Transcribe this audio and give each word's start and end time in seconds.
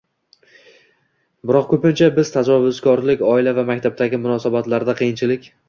Biroq 1.51 1.67
ko‘pincha 1.73 2.09
biz 2.17 2.33
tajovuzkorlik, 2.37 3.23
oila 3.37 3.55
va 3.61 3.69
maktabdagi 3.71 4.23
munosabatlarda 4.27 5.01
qiyinchilik 5.05 5.51